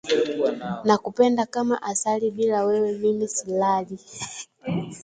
[0.83, 3.99] Nakupenda kama asali bila wewe mimi silali